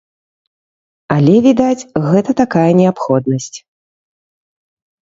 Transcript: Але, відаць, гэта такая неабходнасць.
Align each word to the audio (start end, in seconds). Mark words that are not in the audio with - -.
Але, 1.17 1.35
відаць, 1.47 1.87
гэта 2.09 2.31
такая 2.43 2.67
неабходнасць. 2.81 3.55